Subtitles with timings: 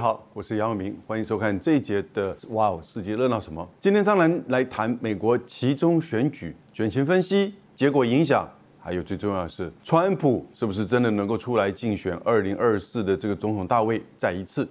[0.00, 3.62] 好，我是杨永明，欢迎收看这一节的《哇哦世界热闹什么》。
[3.78, 8.48] 今天当然来谈美国其中选举选情分析、结果影响，
[8.78, 14.66] 还有最重要的是，川普是不是真的能够出来竞选二零二四的这个总统大位再一次？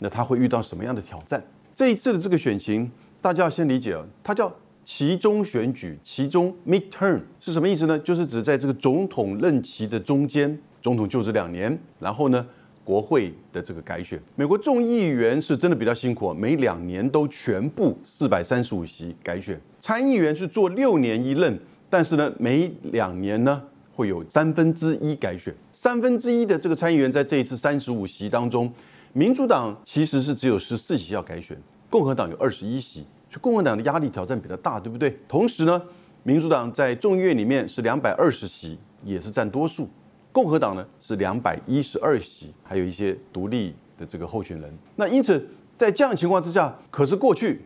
[0.00, 1.42] 那他会遇到什么样的挑战？
[1.74, 2.92] 这一次的这个选情，
[3.22, 4.54] 大家要先理解啊，它叫
[4.84, 7.98] 其中选举，其中 midterm 是什么意思呢？
[8.00, 12.46] 就是指在这个总统任期的中间，总统就职两年，然后呢？
[12.84, 19.58] 国会的这个改选，美国众议员是真的比较辛苦，每两年都全部四百三十五席改选。
[19.80, 23.62] 参议员是做六年一任，但是呢，每两年呢
[23.94, 25.52] 会有三分之一改选。
[25.72, 28.70] 三分之一的这个参议员在这一次三十五席当中，
[29.14, 31.56] 民主党其实是只有十四席要改选，
[31.88, 35.18] 共和党有二十一席，所以共和党的压力挑战比较大，对不对？
[35.26, 35.80] 同时呢，
[36.22, 39.88] 民主党在众议院里面是两百二十席，也是占多数。
[40.34, 44.68] 共和党呢是两百一十二席，还有一些独立的这个候选人。
[44.96, 47.60] 那因此在这样情况之下，可是过去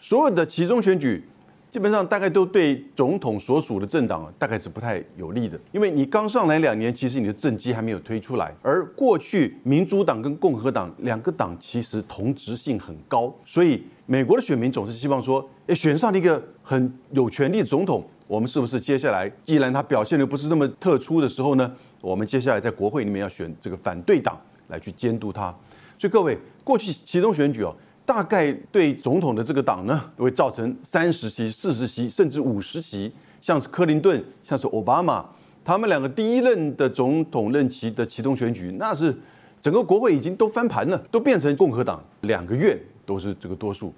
[0.00, 1.22] 所有的其中选举，
[1.70, 8.54] 基本上大概都对总统所属的政党大概是不太有利的，因为你刚上来两年，其实你的政绩还没有推出来。
[8.62, 21.70] 而过去民主党跟共和党两个党其实同质性很高，所以美国的选民总是希望说，诶，选上了一个很有权力的总统，我们是不是接下来既然他表现的不是那么特殊的时候呢？
[22.04, 24.38] 我们接下来在国会里面要选这个反对党
[24.68, 25.50] 来去监督他，
[25.98, 27.74] 所以各位过去其中选举哦，
[28.04, 33.10] 大概对总统的这个党呢，会造成三十席、四十席甚至五十席，
[33.40, 35.24] 像是克林顿、像是奥巴马，
[35.64, 39.16] 他们两个第一任的总统任期的其中选举，那是
[39.62, 43.90] 整个国会已经都翻盘了，都变成共和党两个月都是这个多数。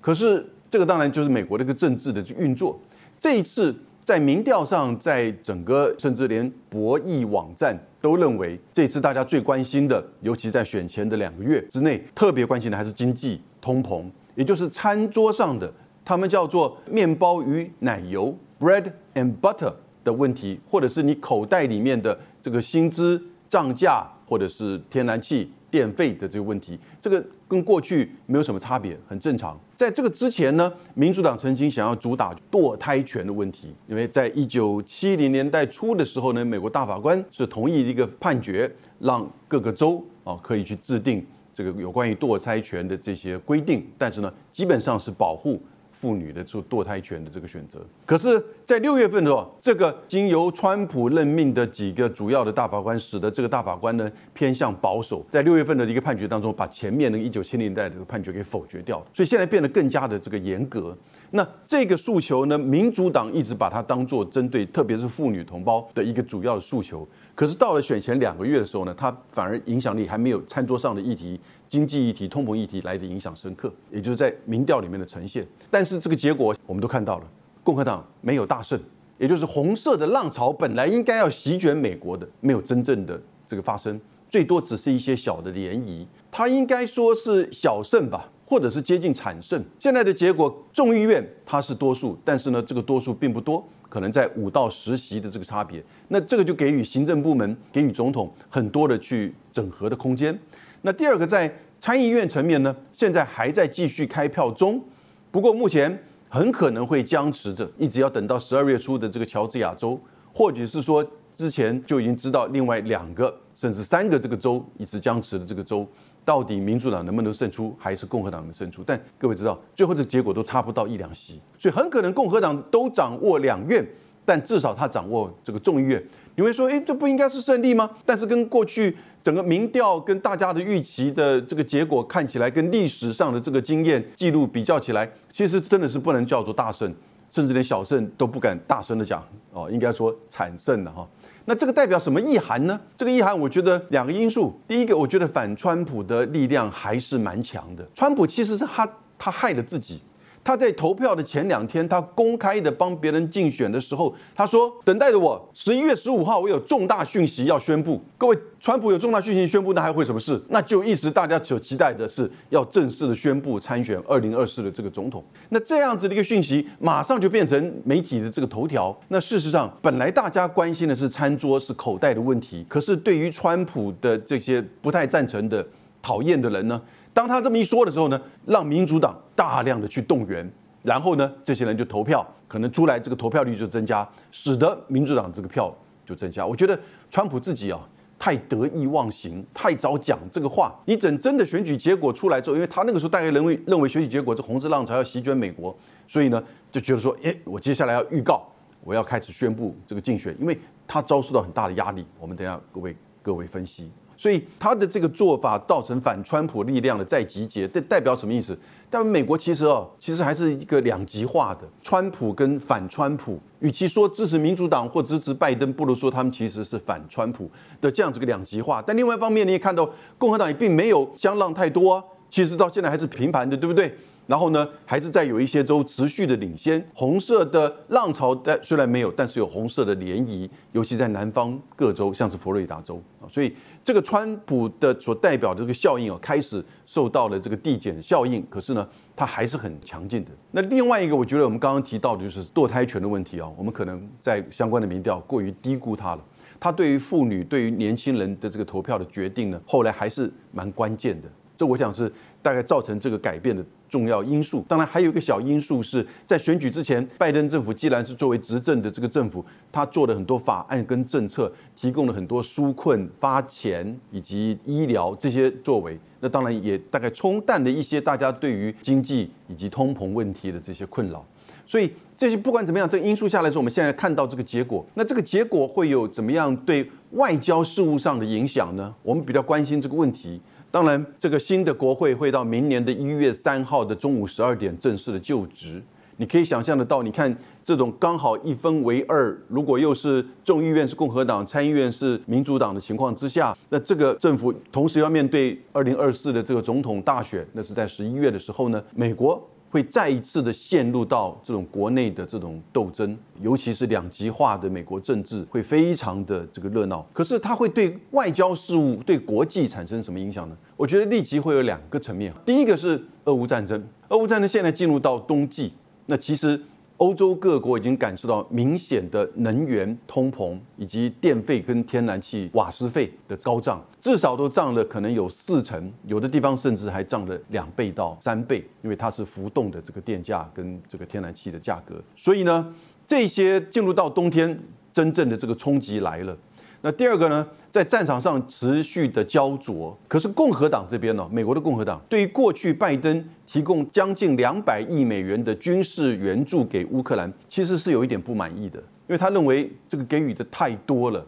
[0.00, 2.76] 可是这个当然就是美国的一个政治的运作，
[3.20, 3.72] 这一次。
[4.04, 14.04] 在民调上，在整个甚至连博弈网站都认为，这次大家最关心的，尤其在选前的两个月之内，特别关心的还是经济通膨，
[14.34, 15.72] 也就是餐桌上的
[16.04, 25.50] 他们叫做面包与奶油 （bread and butter） 的问题，或者是你口袋里面的这个薪资涨价，或者是天然气。
[25.72, 29.58] 电费的这个问题，这个跟过去没有什么差别，很正常。
[29.82, 45.60] 在这个之前呢，民主党曾经想要主打堕胎权的问题，因为在一九七零年代初的时候呢，美国大法官是同意一个判决，让各个州啊可以去制定这个有关于堕胎权的这些规定，但是呢，基本上是保护。
[46.02, 60.92] 妇女的做堕胎权的这个选择，可是，在六月份的时候，这个经由川普任命的几个主要的大法官，使得这个大法官呢偏向保守，在六月份的一个判决当中，把前面那个一九七零年代的判决给否决掉了，所以现在变得更加的这个严格。
[61.30, 71.38] 那这个诉求呢，民主党一直把它当做针对特别是妇女同胞的一个主要的诉求，可是到了选前两个月的时候呢，它反而影响力还没有餐桌上的议题。
[71.72, 75.42] 经济议题、通膨议题来的影响深刻，也就是在民调里面的呈现。
[75.70, 77.26] 但是这个结果我们都看到了，
[77.64, 78.78] 共和党没有大胜，
[79.18, 83.18] 也就是红色的浪潮本来应该要席卷美国的，没有真正的
[83.48, 86.04] 这个发生，最多只是一些小的涟漪。
[86.30, 89.64] 它应该说是小胜吧，或者是接近惨胜。
[89.78, 95.82] 现在的结果，众议院它是多数，但是呢，这个多数并不多，可能在五到十席的这个差别。
[96.08, 100.38] 那这个就给予行政部门、给予总统很多的去整合的空间。
[100.82, 104.82] 那第二个在参议院层面呢，现在还在继续开票中，
[105.30, 105.96] 不过目前
[106.28, 110.00] 很可能会僵持着，一直要等到十二月初的这个乔治亚州，
[110.34, 111.06] 或者是说
[111.36, 115.86] 之前就已经知道另外两个甚至三个这个州一直僵持的这个州，
[116.24, 118.82] 到底民主党能不能胜出，还是共和党能胜出？
[118.84, 123.86] 但各位知道，最后这结果都差不到一两席，所以很可能共和党都掌握两院，
[124.24, 126.02] 但至少他掌握这个众议院。
[126.34, 127.90] 你会说，哎，这不应该是胜利吗？
[128.04, 128.96] 但是跟过去。
[129.24, 136.92] 整个民调跟大家的预期的这个结果看起来，跟历史上的这个经验记录比较起来，其实真的是不能叫做大胜，
[137.30, 141.06] 甚至连小胜都不敢大声的讲哦，应该说惨胜的哈。
[141.44, 142.80] 那这个代表什么意涵呢？
[142.96, 144.52] 这个意涵，我觉得两个因素。
[144.66, 147.86] 第一个，我觉得反川普的力量还是蛮强的。
[147.94, 150.02] 川普其实是他他害了自己。
[150.44, 160.42] 他在投票的前两天，他公开的帮别人竞选的时候，他说：“等待着我，十一月十五号，我有重大讯息要宣布。”各位，川普有重大讯息宣布，那还会什么事？
[160.48, 165.22] 那就一直大家所期待的是要正式的宣布参选二零二四的这个总统。
[165.50, 168.96] 那这样子的一个讯息，马上就变成媒体的这个头条。
[169.08, 175.64] 那事实上，本来大家关心的是餐桌是口袋的问题，可是对于川普的这些不太赞成的、
[176.00, 176.80] 讨厌的人呢？
[177.14, 180.50] 当他这么一说的时候呢，让民主党大量的去动员，
[180.82, 185.74] 然后呢，这些人就投票，可能出来这个投票率就增加，使得民主党这个票
[186.06, 186.44] 就增加。
[186.46, 186.78] 我觉得
[187.10, 187.80] 川普自己啊，
[188.18, 190.74] 太得意忘形，太早讲这个话。
[190.86, 195.76] 你等真的选举结果出来之后，因为他那个时候大概认为认为选举结果这红色浪潮要席卷美国，
[196.08, 198.42] 所以呢就觉得说，哎，我接下来要预告，
[198.82, 202.06] 我要开始宣布这个竞选，因为他遭受到很大的压力。
[202.18, 203.90] 我们等下各位各位分析。
[204.22, 208.56] 所以他的这个做法造成反川普力量的再集结，这代表什么意思？
[208.88, 218.80] 但美国其实哦，其实还是一个两极化的，川普跟反川普，与其说支持民主党或支持拜登，不如说他们其实是反川普的这样子个两极化。
[218.86, 223.92] 但另外一方面，你也看到共和党也并没有相让太多啊，其实到现在还是平盘的，对不对？
[224.26, 233.52] 然后呢，还是在有一些州持续的领先，红色的浪潮但虽然没有，但是有红色的涟漪，尤其在南方各州，像是佛罗里达州啊，所以
[233.82, 240.30] 这个川普的所代表的这个效应啊，开始受到了这个递减效应，可是呢，它还是很强劲的。
[240.52, 246.24] 那另外一个，我觉得我们刚刚提到的就是堕胎权的问题啊，我们可能在相关的民调过于低估它了，
[246.60, 251.28] 它对于妇女、对于年轻人的这个投票的决定呢，后来还是蛮关键的。
[251.56, 252.10] 这我想是
[252.40, 253.64] 大概造成这个改变的。
[253.92, 271.22] 重要因素，当然还有一个小因素是在选举之前，拜登政府既然是作为执政的这个政府，他做了很多法案跟政策，提供了很多纾困、发钱以及医疗这些作为，那当然也大概冲淡了一些大家对于经济以及通膨问题的这些困扰。
[271.66, 278.94] 所以这些不管怎么样，这个因素下来之后，我们现在看到这个结果，那这个结果会有怎么样对外交事务上的影响呢？
[279.02, 280.40] 我们比较关心这个问题。
[280.72, 285.82] 当然，这个新的国会会到明年的一月三号的中午十二点正式的就职。
[286.16, 299.46] 你可以想象得到，你看这种刚好一分为二，如果又是众议院是共和党，参议院是民主党的情况之下，那这个政府同时要面对二零二四的这个总统大选，那是在十一月的时候呢，美国。
[299.72, 307.04] 会再一次的陷入到这种国内的这种斗争，尤其是两极化的美国政治会非常的这个热闹。
[307.12, 310.56] 可是它会对外交事务、对国际产生什么影响呢？
[310.76, 312.30] 我觉得立即会有两个层面。
[312.44, 315.72] 第一个是俄乌战争，俄乌战争现在进入到冬季，
[316.04, 316.60] 那其实。
[317.02, 331.96] 欧洲各国已经感受到明显的能源通膨，以及电费跟天然气瓦斯费的高涨，至少都涨了可能有四成，有的地方甚至还涨了两倍到三倍，因为它是浮动的这个电价跟这个天然气的价格。
[332.14, 332.72] 所以呢，
[333.04, 334.56] 这些进入到冬天，
[334.92, 336.38] 真正的这个冲击来了。
[336.84, 339.96] 那第二个呢，在战场上持续的焦灼。
[340.06, 351.22] 可是共和党这边呢，美国的共和党对于过去拜登提供将近两百亿美元的军事援助给乌克兰，其实是有一点不满意的，因为他认为这个给予的太多了，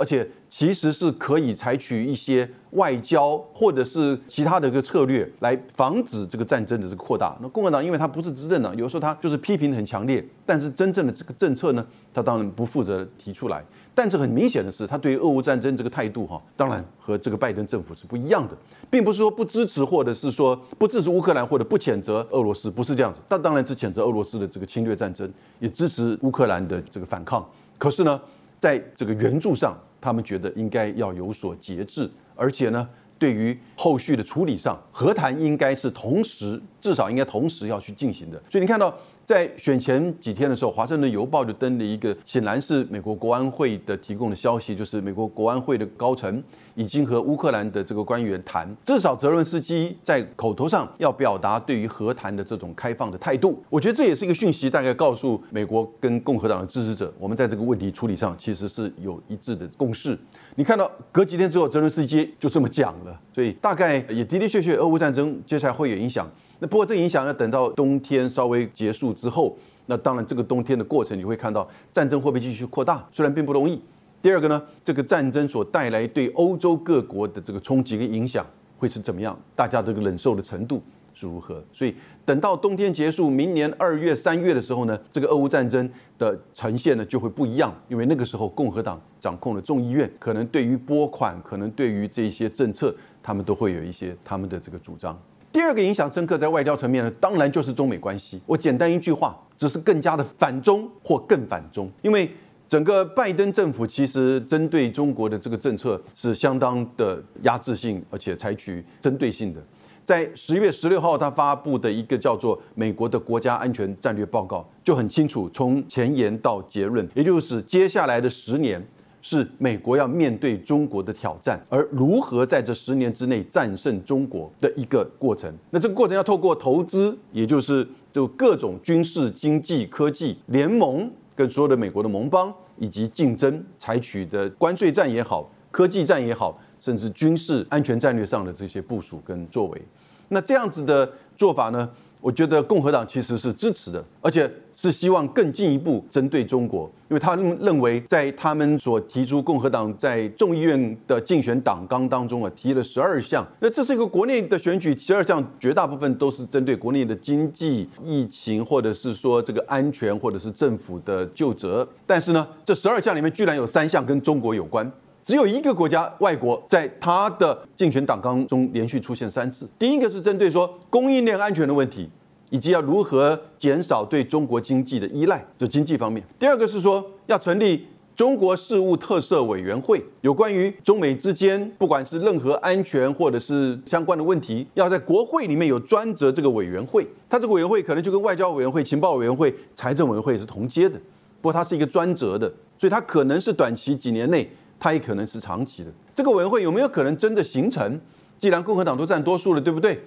[0.00, 7.36] 而且其实是可以采取一些外交或者是其他的一个策略来防止这个战争的这个扩大。
[7.42, 13.62] 那共和党因为他不是执政党，有时候他就是批评很强烈，但是真正的这个政策呢，他当然不负责提出来。
[13.94, 18.56] 但是很明显的是，他对于俄乌战争这个态度，哈，当然和这个拜登政府是不一样的，
[18.88, 23.20] 并不是说不支持，或者是说不支持乌克兰，或者不谴责俄罗斯，不是这样子。
[23.28, 27.46] 但当然是谴责俄罗斯的这个侵略战争，也支持乌克兰的这个反抗。
[27.76, 28.18] 可是呢，
[28.60, 38.40] 在这个援助上，他们觉得应该要有所节制，而且呢，对于后续的处理上，和谈应该是同时，至少应该同时要去进行的。
[38.48, 38.94] 所以你看到。
[39.30, 46.42] 在选前几天的时候，《华盛顿邮报》就登了一个，显然是美国国安会的提供的消息，就是美国国安会的高层
[46.74, 53.62] 已经和乌克兰的这个官员谈，至少泽伦斯基在口头上要表达对于和谈的这种开放的态度。
[53.70, 60.18] 我觉得这也是一个讯息，大概告诉美国跟共和党的支持者，我们在这个问题处理上其实是有一致的共识。
[60.56, 66.28] 你看到隔几天之后，泽伦斯基就这么讲了，所以大概也的的确确，俄乌战争接下来会有影响。
[66.60, 73.80] 那不过这影响要等到冬天稍微结束之后，那当然这个冬天的过程你会看到战争会不会继续扩大，虽然并不容易。
[74.22, 79.36] 第二个呢，这个战争所带来对欧洲各国的这个冲击跟影响会是怎么样？
[79.56, 80.82] 大家这个忍受的程度
[81.14, 81.64] 是如何？
[81.72, 81.94] 所以
[82.26, 95.18] 等到冬天结束，明年二月、三月的时候呢，这个俄乌战争的呈现呢就会不一样，因为那个时候共和党掌控了众议院，可能对于拨款，可能对于这些政策，他们都会有一些他们的这个主张。
[95.52, 98.40] 第二个影响深刻在外交层面呢，当然就是中美关系。
[98.46, 101.90] 我简单一句话，只是更加的反中或更反中。
[102.02, 102.30] 因为
[102.68, 109.60] 整个拜登政府其实针对中国的这个政策是相当的压制性，而且采取针对性的。
[110.04, 118.80] 在十月十六号，他发布的一个叫做《美国的国家安全战略报告》就很清楚，从前言到结论，也就是接下来的十年。
[119.22, 125.52] 是美国要面对中国的挑战，而如何在这十年之内战胜中国的一个过程。
[125.70, 139.82] 那这个过程要透过投资，也就是就各种军事、经济、科技联盟，跟所有的美国的盟邦以及竞争，采取的关税战也好，科技战也好，甚至军事安全战略上的这些部署跟作为。
[140.28, 144.50] 那这样子的做法呢，我觉得共和党其实是支持的，而且。
[144.72, 153.46] 是希望更进一步针对中国，因为他们认为，在他们所提出共和党在众议院的竞选党纲当中啊，提了十二项。
[153.58, 161.86] 那这是一个国内的选举，十二项绝大部分都是针对国内的经济、疫情，或者是说这个安全，或者是政府的就责。
[162.06, 164.90] 但是呢，这十二项里面居然有三项跟中国有关，
[165.30, 169.64] 只有一个国家外国在他的竞选党纲中连续出现三次。
[169.78, 172.10] 第一个是针对说供应链安全的问题。
[172.50, 176.20] 以及要如何减少对中国经济的依赖，就经济方面。
[176.36, 187.06] 第二个是说要成立中国事务特色委员会，有关于中美之间，不管是任何安全或者是相关的问题，要在国会里面有专责这个委员会。
[187.28, 190.98] 它这个委员会可能就跟外交委员会、情报委员会、财政委员会是同阶的，
[191.40, 195.92] 不过它是一个专责的，所以它可能是短期几年内，它也可能是长期的。
[196.12, 198.00] 这个委员会有没有可能真的形成？
[198.38, 200.00] 既然共和党都占多数了，对不对？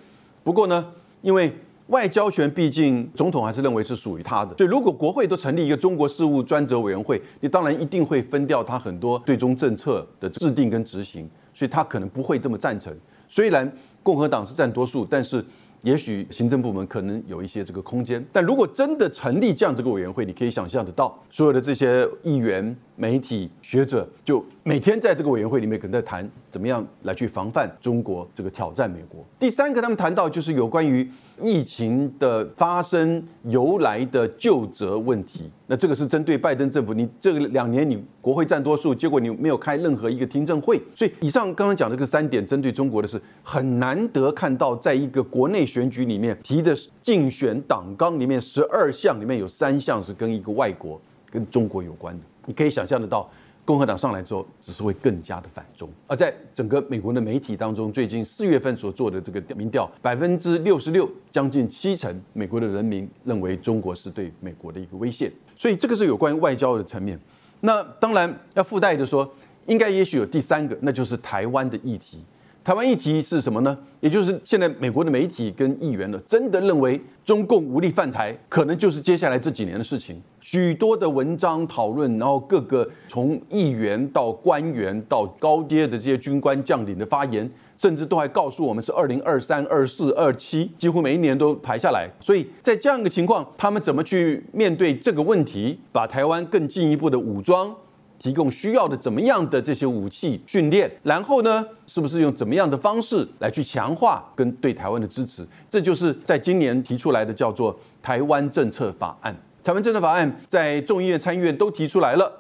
[0.44, 0.86] 不过呢，
[1.22, 1.56] 因为
[1.88, 12.92] 外交权毕竟总统还是认为是属于他的，所以如果国会都成立一个中国事务专责委员会，你当然一定会分掉他很多对中政策的制定跟执行，所以他可能不会这么赞成。
[13.30, 15.44] 虽然共和党是占多数，但是
[15.82, 18.24] 也许行政部门可能有一些这个空间。
[18.32, 29.26] 但如果真的成立这样这个委员会，你可以想象得到，所有的这些议员、媒体、学者就每天在这个委员会里面可能在谈怎么样来去防范中国这个挑战美国。
[29.38, 31.10] 第三个，他们谈到就是有关于。
[31.42, 36.94] 疫情的发生由来的就责问题，那这个是针对拜登政府。
[36.94, 51.02] 你这两年你国会占多数，结果你没有开任何一个听证会，所以以上刚刚讲的这三点针对中国的是很难得看到，在一个国内选举里面提的竞选党纲里面十二项里面有三项是跟一个外国
[51.32, 53.28] 跟中国有关的，你可以想象得到。
[53.66, 55.90] 共和党上来之后，只是会更加的反中。
[56.08, 65.32] 而在整个美国的媒体当中，最近四月份所做的这个民调，百分之六十六，将近七成，美国的人民认为中国是对美国的一个威胁。
[65.56, 67.18] 所以这个是有关于外交的层面。
[67.62, 69.30] 那当然要附带的说，
[69.66, 72.20] 应该也许有第三个，那就是台湾的议题。
[72.64, 73.78] 台湾议题是什么呢？
[74.00, 80.22] 也就是现在美国的媒体跟议员呢，真的认为中共无力犯台，可能就是接下来这几年的事情。
[80.40, 92.10] 许多的文章讨论，然后各个从议员到官员到高阶的这些军官将领的发言，甚至都还告诉我们是二零二三、二四、二七，几乎每一年都排下来。
[92.22, 97.76] 所以在这样一个情况，他们怎么去面对这个问题，把台湾更进一步的武装？
[98.24, 105.46] 提供需要的怎么样的这些武器训练，然后呢，是不是用怎么样的方式来去强化跟对台湾的支持？
[105.70, 109.36] 这就是在今年提出来的叫做台湾政策法案。
[109.62, 112.32] 台湾政策法案在众议院、参议院都提出来了，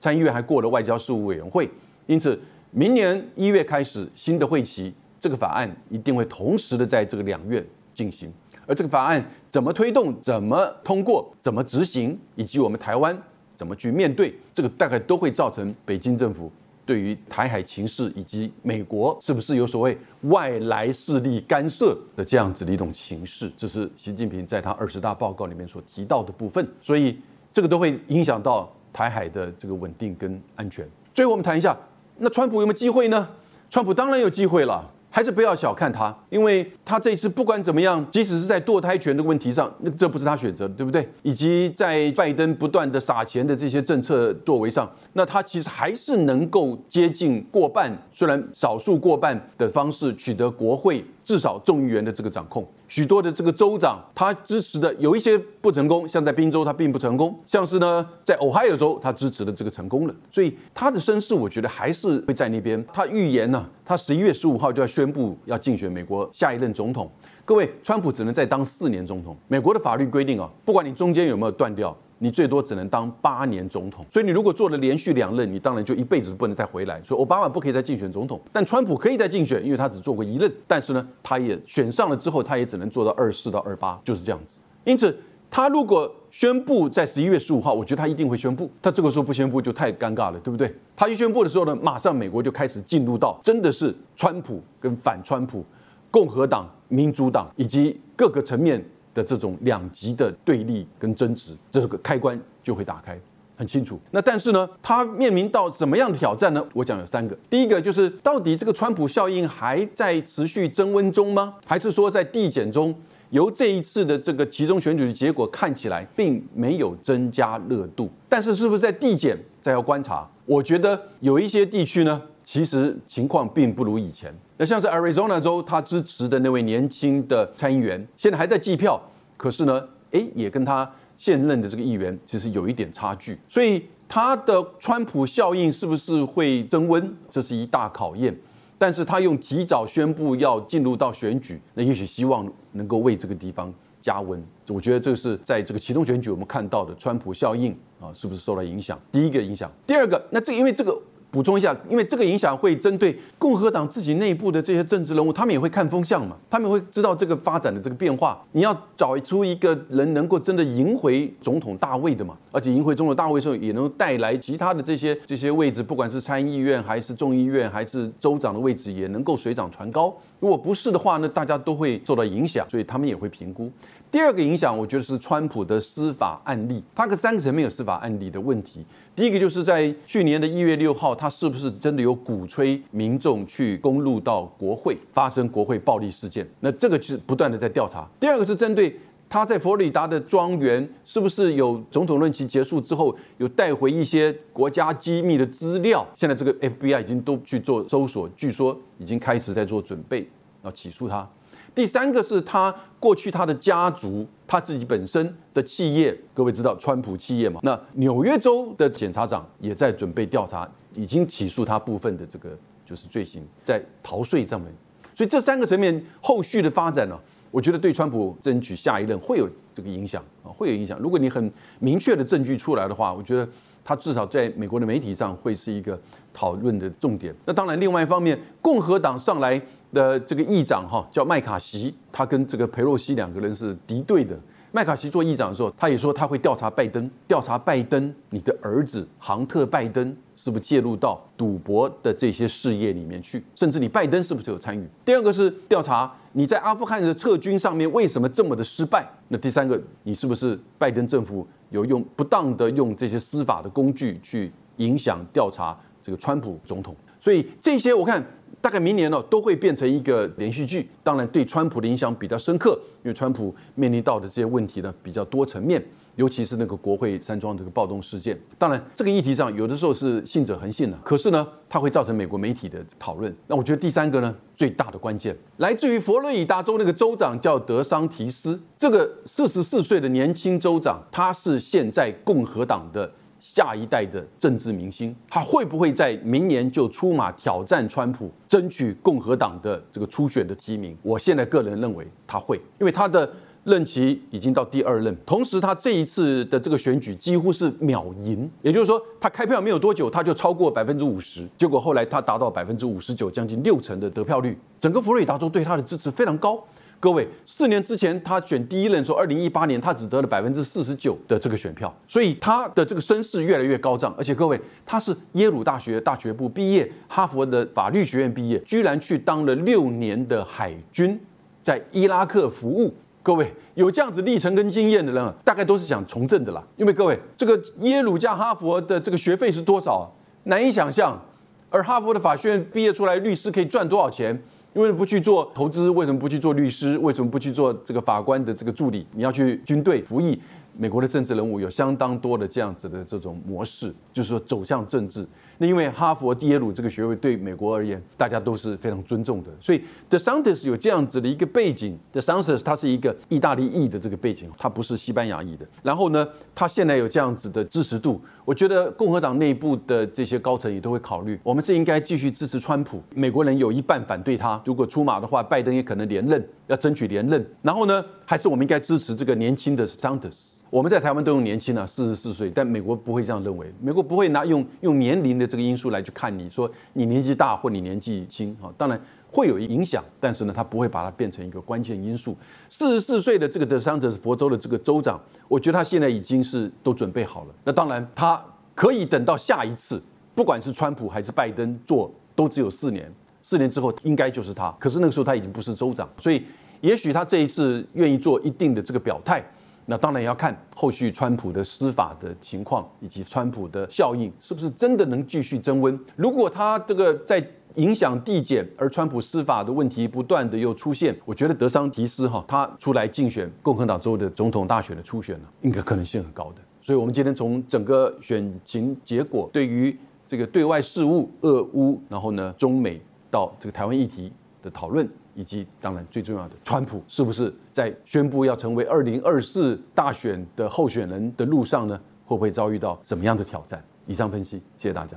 [0.00, 1.68] 参议院还过了外交事务委员会，
[2.06, 2.40] 因此
[2.70, 4.90] 明年一月开始新的会期，
[5.20, 7.62] 这个法案一定会同时的在这个两院
[7.92, 8.32] 进行。
[8.66, 13.22] 而这个法案怎么推动、怎么通过、怎么执行，以及我们台湾。
[13.56, 16.52] 怎么去面对这个，大概都会造成北京政府
[16.84, 26.64] 对于台海情势以及美国是不是有所谓外来势力干涉的这样子的一种情势，这是习近平在他二十大报告里面所提到的部分。
[26.80, 27.18] 所以
[27.52, 30.88] 这个都会影响到台海的这个稳定跟安全。
[31.12, 31.76] 最后我们谈一下，
[32.18, 33.28] 那川普有没有机会呢？
[33.68, 34.92] 川普当然有机会了。
[35.10, 41.08] 还是不要小看他，因为他这次不管怎么样，即使是在堕胎权的问题上，那这不是他选择的，对不对？
[41.22, 51.04] 以及在拜登不断的撒钱的这些政策作为上，那他其实还是能够接近过半，虽然少数过半的方式取得国会。
[51.26, 62.84] 至少众议员的这个掌控，许多的这个州长他支持的有一些不成功，像在宾州他并不成功，像是呢在 Ohio 州他支持的这个成功了，所以他的声势我觉得还是会在那边。
[62.92, 67.10] 他预言呢，他十一月十五号就要宣布要竞选美国下一任总统。
[67.44, 69.36] 各位，川普只能再当四年总统。
[69.48, 71.96] 美国的法律规定啊，不管你中间有没有断掉。
[72.18, 76.98] 你最多只能当八年总统，所以你如果做了连续两任，你当然就一辈子不能再回来。
[77.02, 80.50] 所以奥巴马不可以再竞选总统，但川普可以再竞选，因为他只做过一任。
[80.66, 84.58] 但是呢，他也选上了之后，他也只能做到二四到二八，就是这样子。
[84.84, 85.14] 因此，
[85.50, 88.70] 他如果宣布在十一月十五号，我觉得他一定会宣布。
[88.80, 90.74] 他这个时候不宣布就太尴尬了，对不对？
[90.96, 95.62] 他一宣布的时候呢，马上美国就开始进入到真的是川普跟反川普、
[96.10, 98.82] 共和党、民主党以及各个层面。
[99.16, 103.18] 的这种两极的对立跟争执，这个开关就会打开，
[103.56, 103.98] 很清楚。
[104.10, 106.62] 那但是呢，他面临到怎么样的挑战呢？
[106.74, 107.34] 我讲有三个。
[107.48, 111.54] 第一个就是，到底这个川普效应还在持续增温中吗？
[111.64, 112.94] 还是说在递减中？
[113.30, 118.10] 由这一次的这个集中选举的结果看起来，并没有增加热度。
[118.28, 120.28] 但是是不是在递减，再要观察？
[120.44, 122.20] 我觉得有一些地区呢。
[122.44, 124.32] 其实情况并不如以前。
[124.58, 128.98] 那像是 Arizona 州，他支持的那位年轻的参议员，现在还在计票，
[129.36, 138.34] 可是呢，诶，也跟他现任的这个议员其实有一点差距，所以他的川普效应是不是会增温，这是一大考验。
[138.78, 144.42] 但是他用提早宣布要进入到选举，那也许希望能够为这个地方加温。
[144.68, 148.98] 我觉得这是在这个启动选举我们看到的川普效应啊，是不是受到影响？
[149.12, 150.98] 第一个影响，第二个，那这因为这个。
[151.30, 158.42] 补充一下，因为这个影响会针对共和党自己内部的这些政治人物，他们也会看风向嘛，他们会知道这个发展的这个变化。
[158.52, 170.14] 你要找出一个人能够真的赢回总统大位的嘛，而且赢回总统大位的时候，也能带来其他的这些这些位置，不管是参议院还是众议院还是州长的位置，也能够水涨船高。
[170.38, 173.70] 如果不是的话，那大家都会受到影响，所以他们也会评估。
[174.16, 178.82] 第二个影响，我觉得是川普的司法案例，他个三个层面有司法案例的问题。
[179.14, 186.48] 第一个就是在去年的一月六号，他是不是真的有鼓吹民众去攻入到国会，发生国会暴力事件？
[186.60, 188.08] 那这个是不断的在调查。
[188.18, 196.02] 第二个是针对他在佛罗里达的庄园，是不是有总统任期结束之后有带回一些国家机密的资料？
[196.14, 200.26] 现在这个 FBI 已经都去做搜索，据说已经开始在做准备，
[200.64, 201.28] 要起诉他。
[201.76, 207.60] 第三个是他过去他的家族，他自己本身的企业，各位知道川普企业嘛？
[207.62, 212.56] 那纽约州的检察长也在准备调查，已经起诉他部分的这个
[212.86, 214.72] 就是罪行，在逃税上面。
[215.14, 220.98] 所以这三个层面后续的发展呢，我觉得对川普争取下一任会有这个影响啊，会有影响。
[220.98, 223.46] 如果你很明确的证据出来的话，我觉得
[223.86, 225.98] 他至少在美国的媒体上会是一个
[226.34, 227.32] 讨论的重点。
[227.44, 229.62] 那当然，另外一方面，共和党上来。
[229.92, 234.36] 的这个议长哈叫麦卡锡，他跟这个佩洛西两个人是敌对的。
[234.72, 240.14] 麦卡锡做议长的时候，他也说他会调查拜登，调查拜登你的儿子杭特拜登
[240.46, 244.86] 是不是介入到赌博的这些事业里面去，甚至你拜登是不是有参与。
[245.04, 249.04] 第二个是调查你在阿富汗的撤军上面为什么这么的失败。
[249.26, 256.94] 那第三个，你是不是拜登政府有用不当的用这些司法的工具去影响调查这个川普总统？
[257.20, 258.24] 所以这些我看。
[258.58, 265.80] 大概明年呢都会变成一个连续剧，当然对川普的影响比较深刻，因为川普面临到的这些问题呢比较多层面，
[266.16, 268.38] 尤其是那个国会山庄这个暴动事件。
[268.58, 273.34] 当然这个议题上有的时候是信者恒信的，可是呢它会造成美国媒体的讨论。
[273.46, 283.10] 那我觉得第三个呢最大的关键来自于佛罗里达州那个州长叫德桑提斯，这个四十四岁的年轻州长，他是现在共和党的。
[283.38, 290.96] 下一代的政治明星，他会不会在明年就出马挑战川普，争取共和党的这个初选的提名？
[291.02, 293.30] 我现在个人认为他会，因为他的
[293.66, 306.62] 任期已经到第二任，同时他这一次的这个选举几乎是秒赢，也就是说他开票没有多久他就超过百分之五十，结果后来他达到百分之五十九，将近六成的得票率，整个佛罗里达州对他的支持非常高。
[307.00, 314.14] 各位，四年之前他选第一任，说二零一八年他只得了百分之四十九的这个选票，所以他的这个声势越来越高涨。
[314.16, 321.20] 而且各位，他是耶鲁大学大学部毕业，哈佛的法律学院毕业，居然去当了六年的海军，
[321.64, 322.94] 在伊拉克服务。
[323.26, 326.62] 各位有这样子历程跟经验的人，大概都是想从政的啦。
[326.76, 330.08] 因为各位，这个耶鲁加哈佛的这个学费是多少，
[330.44, 331.20] 难以想象。
[331.68, 334.40] 而哈佛的法学院毕业出来律师可以赚多少钱？
[334.74, 335.90] 为什么不去做投资？
[335.90, 336.96] 为什么不去做律师？
[336.98, 339.04] 为什么不去做这个法官的这个助理？
[339.10, 340.40] 你要去军队服役？
[340.78, 345.26] 美国的政治人物有相当多的这样子的这种模式，就是说走向政治。
[345.58, 351.98] 那因为哈佛、耶鲁这个学位对美国而言，大家都是非常尊重的，所以 The Sanders 有这样子的一个背景。
[352.12, 355.66] The Sanders 他是一个意大利裔的这个背景，他不是西班牙裔的。
[355.82, 363.02] 然后呢，他现在有这样子的支持度，我觉得共和党内部的这些高层也都会考虑，我们是应该继续支持川普。
[363.14, 367.44] 美国人有一半反对他，如果出马的话，拜登也可能连任，要争取连任。
[367.62, 370.34] 然后呢，还是我们应该支持这个年轻的 Sanders。
[370.68, 382.36] 我们在台湾都用年轻啊，四十四岁，但美国不会这样认为，美国不会拿用用年龄的这个因素来去看你说你年纪大或你年纪轻啊，当然会有影响，但是呢，他不会把它变成一个关键因素。
[382.68, 387.54] 四十四岁的这个德桑德是佛州的这个州长，我觉得他现在已经是都准备好了。
[387.64, 388.42] 那当然，他
[388.74, 390.02] 可以等到下一次，
[390.34, 394.74] 不管是川普还是拜登做，都只有四年，四年之后应该就是他。
[394.78, 396.42] 可是那个时候他已经不是州长，所以
[396.80, 399.44] 也许他这一次愿意做一定的这个表态。
[399.86, 405.98] 那当然也要看后续川普的司法的情况，以及川普的效应是不是真的能继续增温。
[406.16, 407.42] 如果他这个在
[407.76, 416.56] 影响递减，而川普司法的问题不断的又出现，我觉得德桑提斯哈他出来竞选共和党州的总统大选的初选呢，应该可能性很高的。
[416.82, 419.96] 所以，我们今天从整个选情结果，对于
[420.26, 433.84] 这个对外事务、俄乌，然后呢，中美到这个台湾议题的讨论，以及当然最重要的，川普是不是在宣布要成为二零二四大选的候选人的路上呢，会不会遭遇到什么样的挑战？
[434.06, 435.16] 以上分析，谢谢大家。